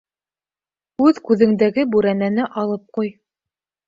Үҙ 1.07 1.19
күҙендәге 1.27 1.85
бүрәнәне 1.97 2.47
алып 2.63 2.89
ҡуй. 2.99 3.13